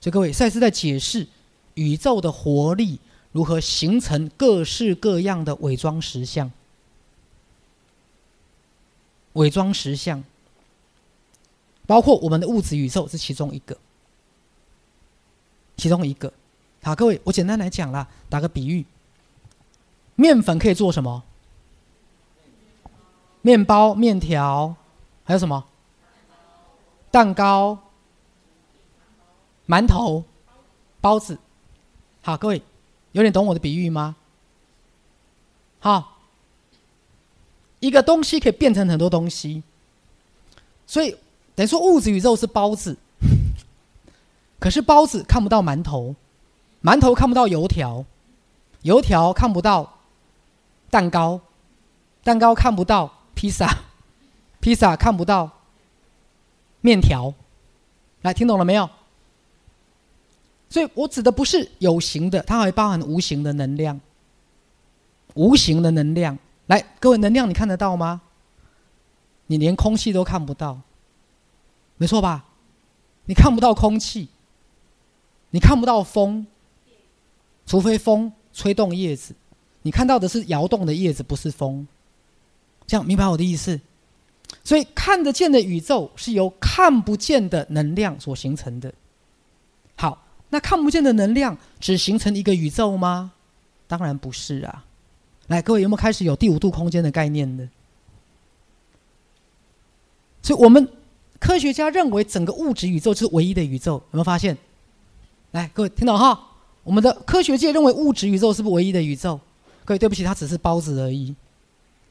[0.00, 1.26] 所以各位，赛斯在解释
[1.74, 2.98] 宇宙的活力
[3.32, 6.50] 如何形成各式各样的伪装实像。
[9.34, 10.24] 伪装实像，
[11.86, 13.76] 包括我们的物质宇宙是其中一个，
[15.76, 16.32] 其中一个。
[16.82, 18.84] 好，各位，我简单来讲啦，打个比喻，
[20.16, 21.22] 面粉可以做什么？
[23.42, 24.74] 面包、面条，
[25.24, 25.64] 还有什么？
[27.10, 27.78] 蛋糕、
[29.70, 30.24] 馒头、
[31.00, 31.38] 包子。
[32.22, 32.60] 好，各位，
[33.12, 34.16] 有点懂我的比喻吗？
[35.78, 36.16] 好。
[37.78, 39.62] 一个东西可以变成很多东西，
[40.86, 41.16] 所以
[41.54, 42.94] 等于说物质宇宙是包子，
[44.60, 46.14] 可是包子看不到馒头，
[46.82, 48.04] 馒头看不到油条，
[48.82, 49.98] 油条看不到
[50.90, 51.40] 蛋糕，
[52.22, 53.78] 蛋糕看不到披萨，
[54.60, 55.50] 披萨看不到
[56.82, 57.32] 面条，
[58.20, 58.90] 来听懂了没有？
[60.70, 64.00] 所以我指的不是有形的，它还包含无形的能量，
[65.34, 66.38] 无形的能量。
[66.66, 68.22] 来，各位，能量你看得到吗？
[69.48, 70.80] 你连空气都看不到，
[71.96, 72.44] 没错吧？
[73.24, 74.28] 你看不到空气，
[75.50, 76.46] 你看不到风，
[77.66, 79.34] 除非风吹动叶子，
[79.82, 81.86] 你看到的是摇动的叶子，不是风。
[82.86, 83.80] 这样明白我的意思？
[84.62, 88.94] 所以看得见的宇宙是由看不见的能量所形成的。
[90.50, 93.32] 那看不见的能量只形成一个宇宙吗？
[93.86, 94.84] 当然不是啊。
[95.46, 97.68] 来，各位有没有开始有第五度空间的概念呢？
[100.42, 100.88] 所以，我们
[101.38, 104.56] 科学家认为整个物质宇宙是唯一的宇宙，有没有发现？
[105.50, 106.48] 来，各位听懂哈？
[106.82, 109.38] 我们的科学界认为物质宇宙是不是唯一的宇宙？
[109.84, 111.34] 各位，对不起，它只是包子而已。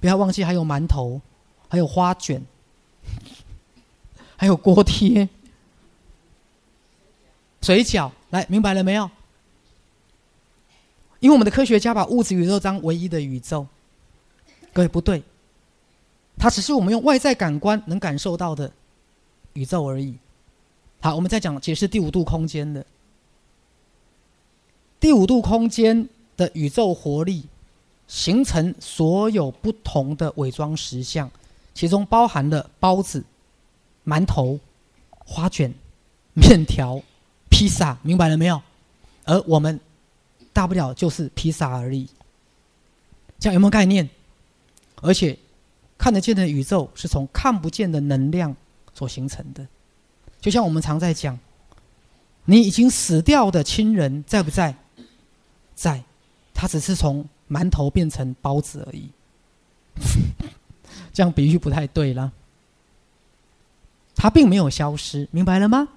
[0.00, 1.20] 不要忘记，还有馒头，
[1.68, 2.40] 还有花卷，
[4.36, 5.28] 还有锅贴、
[7.64, 8.10] 水饺。
[8.30, 9.10] 来，明白了没有？
[11.20, 13.66] 因为我们的科学家把物质宇宙当唯一的宇宙，
[14.74, 15.22] 各位不对，
[16.36, 18.70] 它只是我们用外在感官能感受到的
[19.54, 20.14] 宇宙而已。
[21.00, 22.84] 好，我们再讲解释第五度空间的
[25.00, 26.06] 第五度空间
[26.36, 27.44] 的宇宙活力，
[28.06, 31.30] 形成所有不同的伪装实像，
[31.72, 33.24] 其中包含了包子、
[34.04, 34.60] 馒头、
[35.24, 35.72] 花卷、
[36.34, 37.00] 面条、
[37.54, 38.60] 披萨，明白了没有？
[39.24, 39.78] 而我们。
[40.52, 42.08] 大不了就是披萨而已，
[43.40, 44.08] 这样有没有概念？
[45.02, 45.36] 而且
[45.98, 48.54] 看得见的宇宙是从看不见的能量
[48.94, 49.66] 所形成的，
[50.40, 51.36] 就像我们常在讲，
[52.44, 54.76] 你已经死掉的亲人在不在？
[55.74, 56.04] 在，
[56.54, 59.10] 他只是从馒头变成包子而已。
[61.12, 62.30] 这样比喻不太对了，
[64.14, 65.88] 他并没有消失，明白了吗？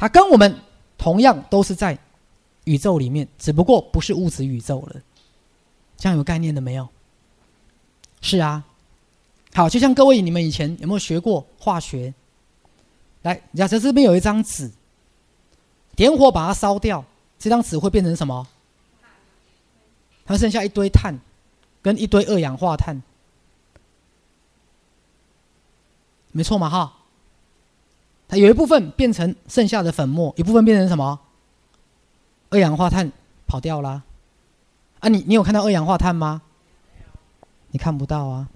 [0.00, 0.58] 它跟我们
[0.96, 1.96] 同样都是在。
[2.64, 5.00] 宇宙里面，只不过不是物质宇宙了，
[5.96, 6.86] 这样有概念的没有？
[8.20, 8.62] 是啊，
[9.54, 12.12] 好，就像各位你们以前有没有学过化学？
[13.22, 14.70] 来，假设这边有一张纸，
[15.96, 17.02] 点火把它烧掉，
[17.38, 18.46] 这张纸会变成什么？
[20.26, 21.18] 它剩下一堆碳，
[21.80, 23.02] 跟一堆二氧化碳，
[26.30, 26.99] 没错嘛哈？
[28.30, 31.18] 它有一部分变成剩下的粉末，一部分变成什么？
[32.50, 33.10] 二氧化碳
[33.48, 34.04] 跑掉了，
[35.00, 36.40] 啊，你你有看到二氧化碳吗？
[37.72, 38.48] 你看不到啊。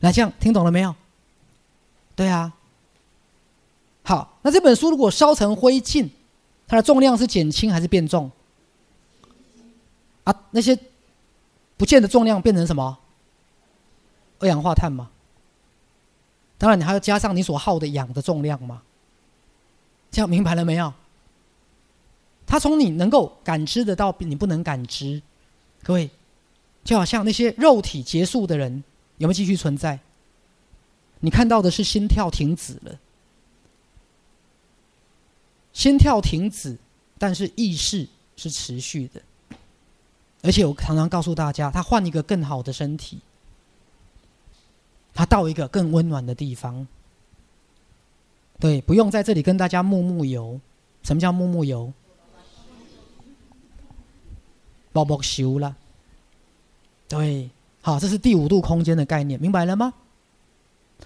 [0.00, 0.94] 来，这样听懂了没有？
[2.14, 2.52] 对啊。
[4.02, 6.10] 好，那这本书如果烧成灰烬，
[6.66, 8.30] 它的重量是减轻还是变重？
[10.24, 10.78] 啊，那些
[11.78, 12.98] 不见的重量变成什么？
[14.40, 15.08] 二氧化碳吗？
[16.58, 18.82] 当然，你还要加上你所耗的氧的重量嘛。
[20.10, 20.92] 这样明白了没有？
[22.46, 25.22] 他从你能够感知得到，你不能感知，
[25.82, 26.10] 各位，
[26.82, 28.82] 就好像那些肉体结束的人，
[29.18, 29.98] 有没有继续存在？
[31.20, 32.98] 你看到的是心跳停止了，
[35.72, 36.78] 心跳停止，
[37.18, 39.20] 但是意识是持续的，
[40.42, 43.18] 而且我常常告诉大家，他换一个更好的身体，
[45.18, 46.86] 他到一个更温暖的地方，
[48.60, 50.60] 对，不用在这里跟大家木木游。
[51.02, 51.92] 什么叫沐沐油？
[54.92, 55.74] 包包修了，
[57.08, 57.50] 对，
[57.82, 59.92] 好，这是第五度空间的概念，明白了吗？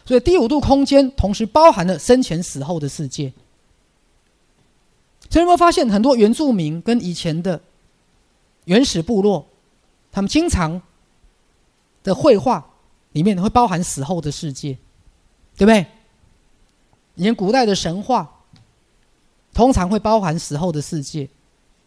[0.04, 3.32] 所以第五度空间同时包含了生前死后的世界。
[5.30, 7.58] 所以有没有发现，很多原住民跟以前的
[8.66, 9.46] 原始部落，
[10.10, 10.82] 他们经常
[12.02, 12.68] 的绘画
[13.12, 14.76] 里面会包含死后的世界，
[15.56, 15.86] 对不对？
[17.14, 18.40] 以前古代的神话，
[19.52, 21.22] 通常会包含死后的世界，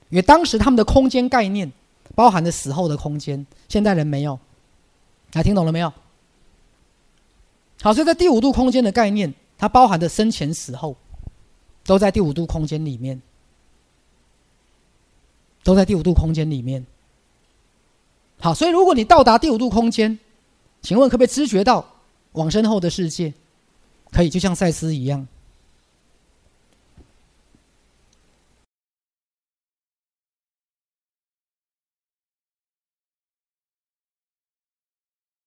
[0.09, 1.71] 因为当时他们的空间概念
[2.13, 4.39] 包含了死后的空间，现代人没有。
[5.31, 5.91] 大家听懂了没有？
[7.81, 10.95] 好，所以在第五度空间的概念，它包含的生前死后，
[11.83, 13.21] 都在第五度空间里面，
[15.63, 16.85] 都在第五度空间里面。
[18.39, 20.17] 好，所以如果你到达第五度空间，
[20.85, 21.83] 请问可不可以知觉到
[22.33, 23.33] 往身后的世界？
[24.11, 25.27] 可以，就像赛斯一样。